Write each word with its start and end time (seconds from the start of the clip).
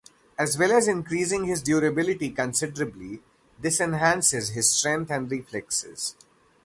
As 0.35 0.57
well 0.57 0.71
as 0.71 0.87
increasing 0.87 1.45
his 1.45 1.61
durability 1.61 2.31
considerably, 2.31 3.21
this 3.59 3.79
enhances 3.79 4.49
his 4.49 4.71
strength 4.71 5.11
and 5.11 5.29
reflexes. 5.29 6.15